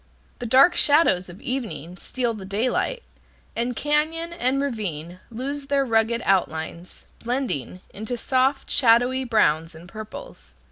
The 0.39 0.47
dark 0.47 0.75
shadows 0.75 1.29
of 1.29 1.39
evening 1.41 1.95
steal 1.95 2.33
the 2.33 2.43
daylight, 2.43 3.03
and 3.55 3.75
cañon 3.75 4.35
and 4.39 4.59
ravine 4.59 5.19
lose 5.29 5.67
their 5.67 5.85
rugged 5.85 6.23
outlines, 6.25 7.05
blending 7.23 7.81
into 7.93 8.17
soft, 8.17 8.67
shadowy 8.71 9.25
browns 9.25 9.75
and 9.75 9.87
purples. 9.87 10.55